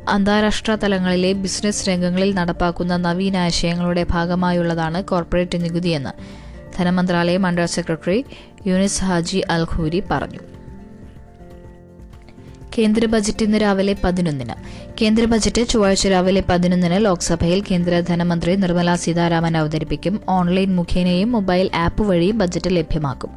[0.09, 6.09] അന്താരാഷ്ട്ര തലങ്ങളിലെ ബിസിനസ് രംഗങ്ങളിൽ നടപ്പാക്കുന്ന നവീന ആശയങ്ങളുടെ ഭാഗമായുള്ളതാണ് കോർപ്പറേറ്റ് നികുതിയെന്ന്
[6.77, 8.25] ധനമന്ത്രാലയം under secretary
[8.67, 10.52] Younis Haji Alkhoori പറഞ്ഞു.
[12.77, 14.53] കേന്ദ്ര ബജറ്റ് ഇന്ന് രാവിലെ പതിനൊന്നിന്.
[15.01, 20.21] കേന്ദ്ര ബജറ്റ് ചൊവ്വാഴ്ച രാവിലെ പതിനൊന്നിന് ലോക്സഭയിൽ കേന്ദ്ര ധനമന്ത്രി നിർമ്മല സീതാരാമൻ അവതരിപ്പിക്കും.
[20.29, 23.29] ഓൺലൈൻ മുഖേനയും മൊബൈൽ ആപ്പ് വഴിയും ബജറ്റ് ലഭ്യമാക്കും.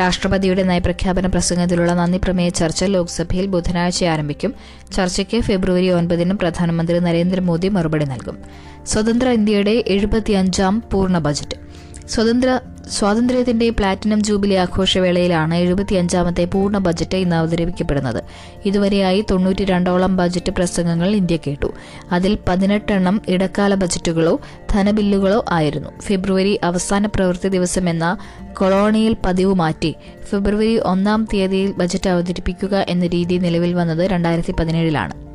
[0.00, 4.54] രാഷ്ട്രപതിയുടെ നയപ്രഖ്യാപന പ്രസംഗത്തിലുള്ള നന്ദി പ്രമേയ ചർച്ച ലോക്സഭയിൽ ബുധനാഴ്ച ആരംഭിക്കും.
[4.92, 8.38] ചർച്ചയ്ക്ക് ഫെബ്രുവരി ഒൻപതിനും പ്രധാനമന്ത്രി നരേന്ദ്രമോദി മറുപടി നൽകും.
[8.86, 11.71] സ്വതന്ത്ര ഇന്ത്യയുടെ എഴുപത്തിയഞ്ചാം പൂർണ ബജറ്റ്.
[12.12, 18.24] സ്വതന്ത്ര സ്വാതന്ത്ര്യത്തിന്റെ പ്ലാറ്റിനം ജൂബിലി ആഘോഷവേളയിലാണ് എഴുപത്തിയഞ്ചാമത്തെ പൂർണ ബജറ്റ് ഇന്ന് അവതരിപ്പിക്കപ്പെടുന്നത്.
[18.64, 21.72] ഇതുവരെയായി തൊണ്ണൂറ്റി രണ്ടോളം ബജറ്റ് പ്രസംഗങ്ങൾ ഇന്ത്യ കേട്ടു.
[22.12, 24.40] അതിൽ പതിനെട്ടെണ്ണം ഇടക്കാല ബജറ്റുകളോ
[24.72, 25.88] ധനബില്ലുകളോ ആയിരുന്നു.
[26.00, 28.16] ഫെബ്രുവരി അവസാന പ്രവൃത്തി ദിവസം എന്ന
[28.52, 29.94] കൊളോണിയൽ പതിവ് മാറ്റി
[30.30, 35.31] ഫെബ്രുവരി ഒന്നാം തീയതിയിൽ ബജറ്റ് അവതരിപ്പിക്കുക എന്ന രീതി നിലവിൽ വന്നത് രണ്ടായിരത്തി പതിനേഴിലാണ്.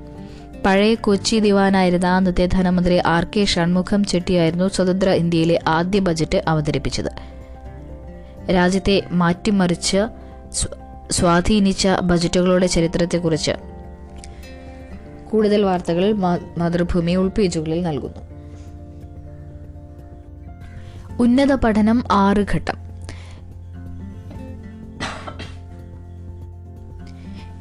[0.68, 7.12] പഴയ കൊച്ചി ദിവാനായിരുന്ന അന്നത്തെ ധനമന്ത്രി ആർ കെ ഷൺമുഖം ചെട്ടിയായിരുന്നു സ്വതന്ത്ര ഇന്ത്യയിലെ ആദ്യ ബജറ്റ് അവതരിപ്പിച്ചത്.
[8.52, 9.98] രാജ്യത്തെ മാറ്റിമറിച്ച്
[11.12, 13.52] സ്വാധീനിച്ച ബജറ്റുകളുടെ ചരിത്രത്തെക്കുറിച്ച്
[15.32, 16.12] കൂടുതൽ വാർത്തകൾ
[16.58, 18.22] മാതൃഭൂമി ഉൾപേജുകളിൽ നൽകുന്നു.
[21.20, 22.87] ഉന്നത പഠനം ആറ് ഘട്ടം.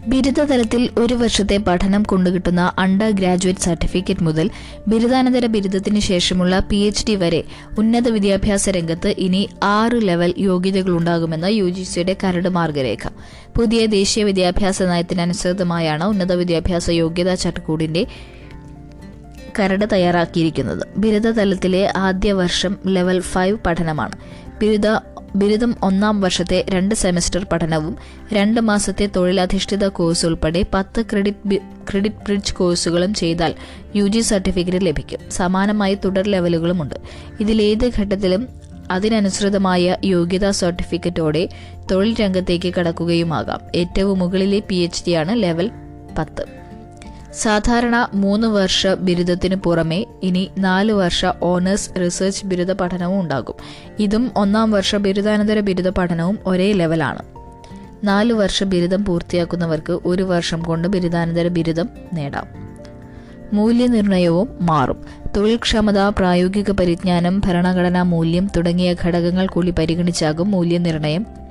[0.06, 4.50] ബിരുദതലത്തിൽ ഒരു വർഷത്തെ പഠനം കൊണ്ടുകിട്ടുന്ന അണ്ടർ ഗ്രാജുവേറ്റ് സർട്ടിഫിക്കറ്റ് മുതൽ
[4.88, 7.44] ബിരുദാനന്തര ബിരുദത്തിന് ശേഷമുള്ള പി എച്ച് ഡി വരെ
[7.78, 13.08] ഉന്നത വിദ്യാഭ്യാസ രംഗത്ത് ഇനി ആറ് ലെവൽ യോഗ്യതകളുണ്ടാകുമെന്ന് യു ജി സിയുടെ കരട് മാർഗരേഖ.
[13.56, 18.06] പുതിയ ദേശീയ വിദ്യാഭ്യാസ നയത്തിനനുസൃതമായാണ് ഉന്നത വിദ്യാഭ്യാസ യോഗ്യതാ ചട്ടക്കൂടിന്റെ
[19.58, 20.86] കരട് തയ്യാറാക്കിയിരിക്കുന്നത്.
[20.96, 24.12] ബിരുദതലത്തിലെ ആദ്യ വർഷം ലെവൽ ഫൈവ് പഠനമാണ്.
[24.60, 24.86] ബിരുദ
[25.34, 27.96] ബിരുദം ഒന്നാം വർഷത്തെ രണ്ട് സെമസ്റ്റർ പഠനവും
[28.32, 31.56] രണ്ട് മാസത്തെ തൊഴിലധിഷ്ഠിത കോഴ്സ് ഉൾപ്പെടെ പത്ത് ക്രെഡിറ്റ്
[31.90, 33.54] ക്രെഡിറ്റ് ബ്രിഡ്ജ് കോഴ്സുകളും ചെയ്താൽ
[33.96, 35.30] യു ജി സർട്ടിഫിക്കറ്റ് ലഭിക്കും.
[35.30, 36.94] സമാനമായി തുടർ ലെവലുകളുമുണ്ട്.
[37.40, 38.48] ഇതിലേത് ഘട്ടത്തിലും
[38.90, 41.48] അതിനനുസൃതമായ യോഗ്യതാ സർട്ടിഫിക്കറ്റോടെ
[41.90, 43.60] തൊഴിൽ രംഗത്തേക്ക് കടക്കുകയുമാകാം.
[43.74, 45.70] ഏറ്റവും മുകളിലെ പി എച്ച് ഡി ആണ് ലെവൽ
[46.18, 46.65] പത്ത്.
[47.42, 53.54] സാധാരണ മൂന്ന് വർഷ ബിരുദത്തിന് പുറമെ ഇനി നാല് വർഷ ഓണേഴ്സ് റിസർച്ച് ബിരുദ പഠനവും ഉണ്ടാകും.
[53.98, 57.22] ഇതും ഒന്നാം വർഷ ബിരുദാനന്തര ബിരുദ പഠനവും ഒരേ ലെവലാണ്.
[58.04, 62.46] നാല് വർഷ ബിരുദം പൂർത്തിയാക്കുന്നവർക്ക് ഒരു വർഷം കൊണ്ട് ബിരുദാനന്തര ബിരുദം നേടാം.
[63.52, 65.04] മൂല്യനിർണയവും മാറും.
[65.36, 71.45] തൊഴിൽ ക്ഷമത പ്രായോഗിക പരിജ്ഞാനം ഭരണഘടനാ മൂല്യം തുടങ്ങിയ ഘടകങ്ങൾ കൂടി പരിഗണിച്ചാകും മൂല്യനിർണയം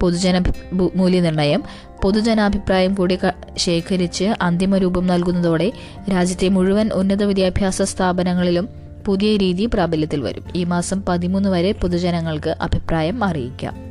[0.00, 0.42] പൊതുജന
[0.72, 1.62] മൂല്യനിർണയം
[2.02, 3.18] പൊതുജനാഭിപ്രായം കൂടി
[3.56, 5.72] ശേഖരിച്ച് അന്തിമ രൂപം നൽകുന്നതോടെ
[6.10, 8.68] രാജ്യത്തെ മുഴുവൻ ഉന്നത വിദ്യാഭ്യാസ സ്ഥാപനങ്ങളിലും
[9.06, 10.44] പുതിയ രീതി പ്രാബല്യത്തിൽ വരും.
[10.56, 13.89] ഈ മാസം പതിമൂന്ന് വരെ പൊതുജനങ്ങൾക്ക് അഭിപ്രായം അറിയിക്കാം.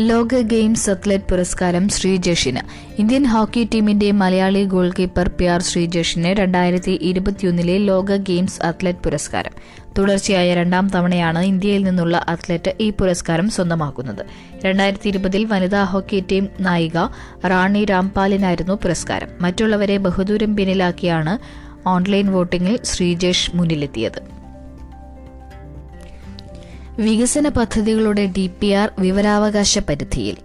[0.00, 2.58] ലോക ഗെയിംസ് അത്ലറ്റ് പുരസ്കാരം ശ്രീജഷിന്
[3.00, 9.52] ഇന്ത്യൻ ഹോക്കി ടീമിന്റെ Malayali goalkeeper P R ശ്രീജഷിന് രണ്ടായിരത്തി ഇരുപത്തിയൊന്നിലെ ലോക ഗെയിംസ് അത്ലറ്റ് പുരസ്കാരം.
[9.98, 14.26] തുടർച്ചയായ രണ്ടാം തവണയാണ് ഇന്ത്യയിൽ നിന്നുള്ള അത്ലറ്റ് ഈ പുരസ്കാരം സ്വന്തമാക്കുന്നത്.
[14.64, 16.98] രണ്ടായിരത്തി ഇരുപതിൽ വനിതാ ഹോക്കി ടീം നായിക
[17.46, 19.28] റാണി രാംപാലിനായിരുന്നു പുരസ്കാരം.
[19.40, 21.38] മറ്റുള്ളവരെ ബഹുദൂരം പിന്നിലാക്കിയാണ്
[21.88, 24.43] ഓൺലൈൻ വോട്ടിംഗിൽ ശ്രീജേഷ് മുന്നിലെത്തിയത്.
[26.98, 30.36] വികസന പദ്ധതികളുടെ ഡി പി ആർ വിവരാവകാശ പരിധിയിൽ.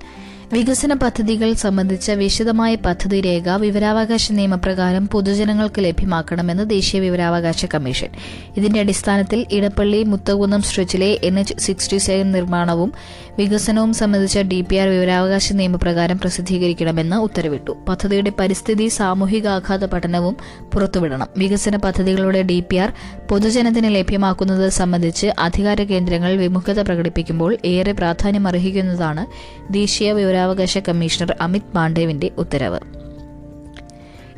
[0.54, 8.10] വികസന പദ്ധതികൾ സംബന്ധിച്ച വിശദമായ പദ്ധതി രേഖ വിവരാവകാശ നിയമപ്രകാരം പൊതുജനങ്ങൾക്ക് ലഭ്യമാക്കണമെന്ന് ദേശീയ വിവരാവകാശ കമ്മീഷൻ.
[8.58, 12.94] ഇതിന്റെ അടിസ്ഥാനത്തിൽ ഇടപ്പള്ളി മുത്തകുന്നം സ്ട്രെച്ചിലെ എൻ എച്ച് സിക്സ്റ്റി സെവൻ നിർമ്മാണവും
[13.40, 17.78] വികസനവും സംബന്ധിച്ച ഡി പി ആർ വിവരാവകാശ നിയമപ്രകാരം പ്രസിദ്ധീകരിക്കണമെന്ന് ഉത്തരവിട്ടു.
[17.90, 20.38] പദ്ധതിയുടെ പരിസ്ഥിതി സാമൂഹികാഘാത പഠനവും
[20.74, 21.28] പുറത്തുവിടണം.
[21.38, 22.94] വികസന പദ്ധതികളുടെ ഡി പി ആർ
[23.32, 29.26] പൊതുജനത്തിന് ലഭ്യമാക്കുന്നത് സംബന്ധിച്ച് അധികാര കേന്ദ്രങ്ങൾ വിമുഖത പ്രകടിപ്പിക്കുമ്പോൾ ഏറെ പ്രാധാന്യമർഹിക്കുന്നതാണ്
[29.74, 32.80] ദേശീയ വിവരാവകാശ കമ്മീഷണർ അമിത് പാണ്ഡേവിന്റെ ഉത്തരവ്.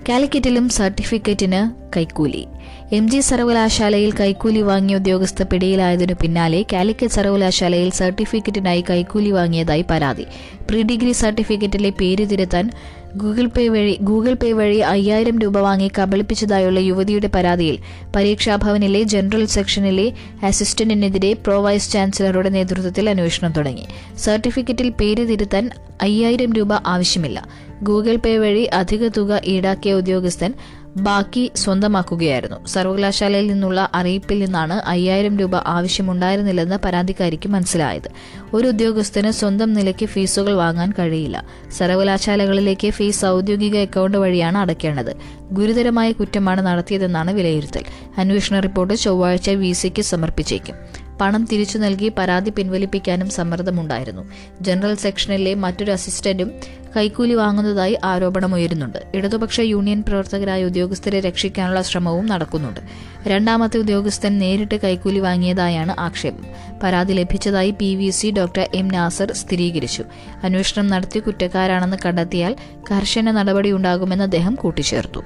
[0.09, 1.61] കാലിക്കറ്റിലും സർട്ടിഫിക്കറ്റിന്
[1.97, 2.47] കൈക്കൂലി.
[2.93, 10.25] എം ജി സർവകലാശാലയിൽ കൈക്കൂലി വാങ്ങിയ ഉദ്യോഗസ്ഥ പിടിയിലായതിനു പിന്നാലെ കാലിക്കറ്റ് സർവകലാശാലയിൽ സർട്ടിഫിക്കറ്റിനായി കൈക്കൂലി വാങ്ങിയതായി പരാതി.
[10.69, 12.69] പ്രീ ഡിഗ്രി സർട്ടിഫിക്കറ്റിലെ പേര് തിരുത്താൻ
[13.15, 17.77] ഗൂഗിൾ പേ വഴി ഗൂഗിൾ പേ വഴി അയ്യായിരം രൂപ വാങ്ങി കബളിപ്പിച്ചതായുള്ള യുവതിയുടെ പരാതിയിൽ
[18.15, 20.11] പരീക്ഷാഭവനിലെ ജനറൽ സെക്ഷനിലെ
[20.43, 23.87] അസിസ്റ്റന്റിനെതിരെ പ്രോ വൈസ് ചാൻസലറുടെ നേതൃത്വത്തിൽ അന്വേഷണം തുടങ്ങി.
[24.17, 25.69] സർട്ടിഫിക്കറ്റിൽ പേര് തിരുത്താൻ
[26.01, 27.47] അയ്യായിരം രൂപ ആവശ്യമില്ല.
[27.83, 30.53] ഗൂഗിൾ പേ വഴി അധിക തുക ഈടാക്കിയ ഉദ്യോഗസ്ഥൻ
[30.97, 32.65] ബാക്കി സ്വന്തമാക്കുകയായിരുന്നു.
[32.65, 38.09] സർവകലാശാലയിൽ നിന്നുള്ള അറിയിപ്പിൽ നിന്നാണ് അയ്യായിരം രൂപ ആവശ്യമുണ്ടായിരുന്നില്ലെന്ന് പരാതിക്കാരിക്ക് മനസ്സിലായത്.
[38.53, 41.45] ഒരു ഉദ്യോഗസ്ഥന് സ്വന്തം നിലയ്ക്ക് ഫീസുകൾ വാങ്ങാൻ കഴിയില്ല.
[41.77, 45.15] സർവകലാശാലകളിലേക്ക് ഫീസ് ഔദ്യോഗിക അക്കൗണ്ട് വഴിയാണ് അടയ്ക്കേണ്ടത്.
[45.51, 47.83] ഗുരുതരമായ കുറ്റമാണ് നടത്തിയതെന്നാണ് വിലയിരുത്തൽ.
[48.17, 50.75] അന്വേഷണ റിപ്പോർട്ട് ചൊവ്വാഴ്ച വി സിക്ക് സമർപ്പിച്ചേക്കും.
[51.21, 54.31] പണം തിരിച്ചു നൽകി പരാതി പിൻവലിപ്പിക്കാനും സമ്മർദ്ദമുണ്ടായിരുന്നു.
[54.61, 56.51] ജനറൽ സെക്ഷനിലെ മറ്റൊരു അസിസ്റ്റന്റും
[56.97, 58.97] കൈക്കൂലി വാങ്ങുന്നതായി ആരോപണമുയരുന്നുണ്ട്.
[59.15, 62.79] ഇടതുപക്ഷ യൂണിയൻ പ്രവർത്തകരായ ഉദ്യോഗസ്ഥരെ രക്ഷിക്കാനുള്ള ശ്രമവും നടക്കുന്നുണ്ട്.
[63.27, 66.45] രണ്ടാമത്തെ ഉദ്യോഗസ്ഥൻ നേരിട്ട് കൈക്കൂലി വാങ്ങിയതായാണ് ആക്ഷേപം.
[66.83, 68.87] പരാതി ലഭിച്ചതായി P V C doctor M.
[68.87, 70.03] Nasar സ്ഥിരീകരിച്ചു.
[70.43, 72.55] അന്വേഷണം നടത്തി കുറ്റക്കാരാണെന്ന് കണ്ടെത്തിയാൽ
[72.91, 75.23] കർശന നടപടിയുണ്ടാകുമെന്ന് അദ്ദേഹം കൂട്ടിച്ചേർത്തു.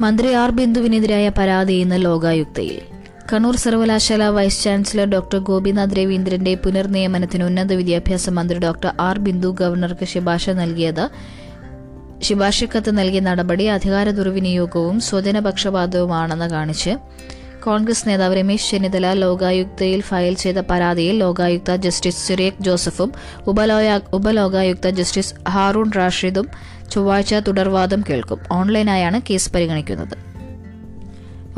[0.00, 2.76] മന്ത്രി ആർ ബിന്ദുവിനെതിരായ പരാതി ഇന്ന് ലോകായുക്തയിൽ.
[3.32, 10.04] കണ്ണൂർ സർവകലാശാല വൈസ് ചാൻസലർ ഡോക്ടർ ഗോപിനാഥ് രവീന്ദ്രന്റെ പുനർനിയമനത്തിന് ഉന്നത വിദ്യാഭ്യാസ മന്ത്രി ഡോക്ടർ ആർ ബിന്ദു ഗവർണർക്ക്
[10.04, 11.04] ശുപാർശ നൽകിയത്
[12.22, 16.94] ശുപാർശക്കത്ത് നൽകിയ നടപടി അധികാര ദുർവിനിയോഗവും സ്വജനപക്ഷപാതവുമാണെന്ന് കാണിച്ച്
[17.64, 23.12] കോൺഗ്രസ് നേതാവ് രമേശ് ചെന്നിത്തല ലോകായുക്തയിൽ ഫയൽ ചെയ്ത പരാതിയിൽ ലോകായുക്ത ജസ്റ്റിസ് സുരേഖ് ജോസഫും
[23.46, 26.48] ഉപലോയ- ഉപലോകായുക്ത ജസ്റ്റിസ് ഹാറൂൺ റാഷിദും
[26.90, 28.38] ചൊവ്വാഴ്ച തുടർവാദം കേൾക്കും.
[28.52, 30.28] ഓൺലൈനായാണ് കേസ് പരിഗണിക്കുന്നത്.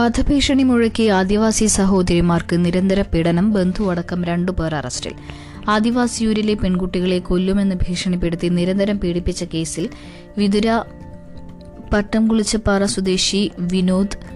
[0.00, 5.12] വധഭീഷണി മുഴക്കി ആദിവാസി സഹോദരിമാർക്ക് നിരന്തര പീഡനം ബന്ധു അടക്കം രണ്ടുപേർ അറസ്റ്റിൽ.
[5.68, 9.88] ആദിവാസിയൂരിലെ പെൺകുട്ടികളെ കൊല്ലുമെന്ന് ഭീഷണിപ്പെടുത്തി നിരന്തരം പീഡിപ്പിച്ച കേസിൽ
[10.38, 10.82] വിതുര
[11.92, 14.29] പട്ടംകുളിച്ചപ്പാറ സ്വദേശി വിനോദ്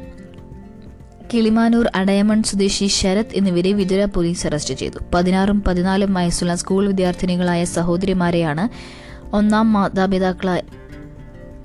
[1.32, 4.98] കിളിമാനൂർ അടയമൺ സ്വദേശി ശരത് എന്നിവരെ വിതുര പോലീസ് അറസ്റ്റ് ചെയ്തു.
[5.14, 8.68] പതിനാറും പതിനാലും വയസ്സുള്ള സ്കൂൾ വിദ്യാർത്ഥിനികളായ സഹോദരിമാരെയാണ്
[9.36, 10.62] ഒന്നാം മാതാപിതാക്കളായ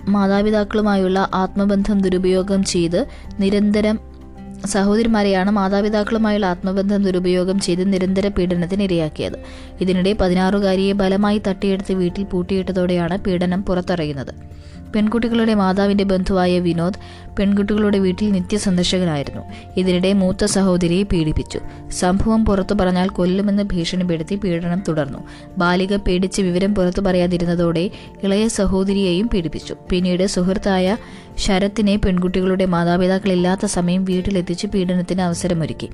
[0.08, 3.06] മാതാപിതാക്കളുമായുള്ള ആത്മബന്ധം ദുരുപയോഗം ചെയ്ത്
[3.40, 4.00] നിരന്തരം
[4.66, 9.38] സഹോദരിമാരെയാണ് മാതാപിതാക്കളുമായുള്ള ആത്മബന്ധം ദുരുപയോഗം ചെയ്ത് നിരന്തര പീഡനത്തിന് ഇരയാക്കിയത്.
[9.82, 14.34] ഇതിനിടെ പതിനാറുകാരിയെ ബലമായി തട്ടിയെടുത്ത് വീട്ടിൽ പൂട്ടിയിട്ടതോടെയാണ് പീഡനം പുറത്തറിയുന്നത്.
[14.96, 17.00] പെൺകുട്ടികളുടെ മാതാവിന്റെ ബന്ധുവായ വിനോദ്
[17.40, 19.42] പെൺകുട്ടികളുടെ വീട്ടിൽ നിത്യസന്ദർശകനായിരുന്നു.
[19.78, 21.60] ഇതിനിടെ മൂത്ത സഹോദരിയെ പീഡിപ്പിച്ചു.
[21.92, 25.20] സംഭവം പുറത്തു പറഞ്ഞാൽ കൊല്ലുമെന്ന് ഭീഷണിപ്പെടുത്തി പീഡനം തുടർന്നു.
[25.58, 27.90] ബാലിക പേടിച്ച് വിവരം പുറത്തു പറയാതിരുന്നതോടെ
[28.24, 29.76] ഇളയ സഹോദരിയെയും പീഡിപ്പിച്ചു.
[29.90, 30.98] പിന്നീട് സുഹൃത്തായ
[31.40, 35.90] ശരത്തിനെ പെൺകുട്ടികളുടെ മാതാപിതാക്കളില്ലാത്ത സമയം വീട്ടിലെത്തിച്ച് പീഡനത്തിന് അവസരമൊരുക്കി.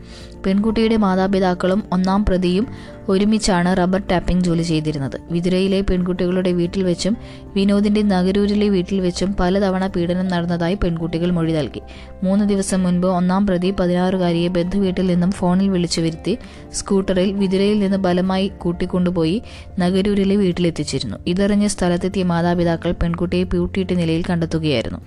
[0.46, 2.68] പെൺകുട്ടിയുടെ മാതാപിതാക്കളും ഒന്നാം പ്രതിയും
[3.10, 5.18] ഒരുമിച്ചാണ് റബ്ബർ ടാപ്പിംഗ് ജോലി ചെയ്തിരുന്നത്.
[5.32, 7.18] വിതുരയിലെ പെൺകുട്ടികളുടെ വീട്ടിൽ വെച്ചും
[7.56, 11.82] വിനോദിന്റെ നഗരൂരിലെ വീട്ടിൽ വെച്ചും പലതവണ പീഡനം നടന്നതായി പെൺകുട്ടികൾ മൊഴി നൽകി.
[12.24, 16.38] മൂന്ന് ദിവസം മുൻപ് ഒന്നാം പ്രതി പതിനാറുകാരിയെ ബന്ധുവീട്ടിൽ നിന്നും ഫോണിൽ വിളിച്ചു വരുത്തി
[16.74, 19.42] സ്കൂട്ടറിൽ വിതുരയിൽ നിന്ന് ബലമായി കൂട്ടിക്കൊണ്ടുപോയി
[19.80, 21.18] നഗരൂരിലെ വീട്ടിലെത്തിച്ചിരുന്നു.
[21.28, 25.02] ഇതറിഞ്ഞ് സ്ഥലത്തെത്തിയ മാതാപിതാക്കൾ പെൺകുട്ടിയെ പൂട്ടിയിട്ട നിലയിൽ കണ്ടെത്തുകയായിരുന്നു.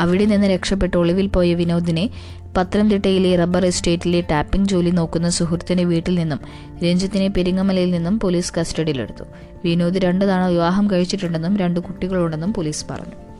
[0.00, 2.10] അവിടെ നിന്ന് രക്ഷപ്പെട്ട് ഒളിവിൽ പോയ വിനോദിനെ
[2.56, 6.40] പത്തനംതിട്ടയിലെ റബ്ബർ എസ്റ്റേറ്റിലെ ടാപ്പിംഗ് ജോലി നോക്കുന്ന സുഹൃത്തിന്റെ വീട്ടിൽ നിന്നും
[6.84, 9.24] രഞ്ജിത്തിനെ പെരിങ്ങമലയിൽ നിന്നും പോലീസ് കസ്റ്റഡിയിലെടുത്തു.
[9.64, 13.31] വിനോദ് രണ്ടു തവണ വിവാഹം കഴിച്ചിട്ടുണ്ടെന്നും രണ്ട് കുട്ടികളുണ്ടെന്നും പോലീസ് പറഞ്ഞു.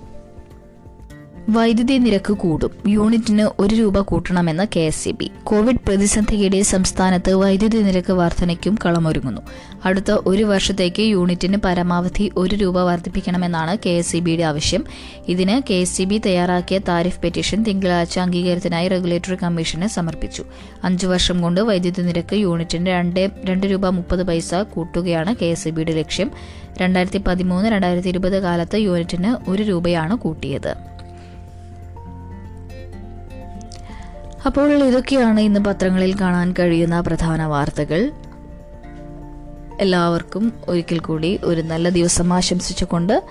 [1.51, 2.71] വൈദ്യുതി നിരക്ക് കൂടും.
[2.89, 5.31] യൂണിറ്റിന് ഒരു രൂപ കൂട്ടണമെന്ന് K S E B.
[5.45, 9.41] Covid പ്രതിസന്ധിക്കിടെ സംസ്ഥാനത്ത് വൈദ്യുതി നിരക്ക് വർധനയ്ക്കും കളമൊരുങ്ങുന്നു.
[9.85, 14.85] അടുത്ത ഒരു വർഷത്തേക്ക് യൂണിറ്റിന് പരമാവധി ഒരു രൂപ വർദ്ധിപ്പിക്കണമെന്നാണ് കെ എസ് സി ബിയുടെ ആവശ്യം.
[15.29, 20.45] ഇതിന് കെ എസ് സി ബി തയ്യാറാക്കിയ താരിഫ് പെറ്റീഷൻ തിങ്കളാഴ്ച അംഗീകാരത്തിനായി റെഗുലേറ്ററി കമ്മീഷന് സമർപ്പിച്ചു.
[20.85, 25.71] അഞ്ചു വർഷം കൊണ്ട് വൈദ്യുതി നിരക്ക് യൂണിറ്റിന് രണ്ട് രണ്ട് രൂപ മുപ്പത് പൈസ കൂട്ടുകയാണ് കെ എസ് സി
[25.71, 26.31] ബിയുടെ ലക്ഷ്യം.
[26.79, 30.93] രണ്ടായിരത്തി പതിമൂന്ന് രണ്ടായിരത്തി ഇരുപത് കാലത്ത് യൂണിറ്റിന് ഒരു രൂപയാണ് കൂട്ടിയത്.
[34.47, 38.11] അപ്പോൾ ഇതൊക്കെയാണ് ഇന്ന് പത്രങ്ങളിൽ കാണാൻ കഴിയുന്ന പ്രധാന വാർത്തകൾ.
[39.81, 43.23] എല്ലാവർക്കും ഒരിക്കൽ കൂടി ഒരു നല്ല ദിവസം ആശംസിച്ചുകൊണ്ട്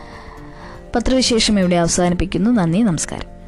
[0.95, 2.51] പത്രവിശേഷം ഇവിടെ അവസാനിപ്പിക്കുന്നു.
[2.51, 3.40] നന്ദി നമസ്കാരം.